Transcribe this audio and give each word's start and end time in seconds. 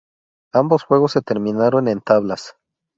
Ambos 0.51 0.81
juegos 0.81 1.11
se 1.11 1.21
terminaron 1.21 1.87
en 1.87 2.01
tablas. 2.01 2.55